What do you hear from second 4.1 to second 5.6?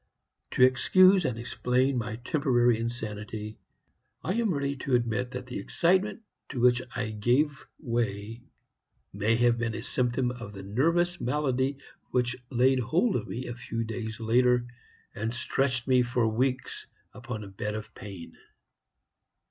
I am ready to admit that the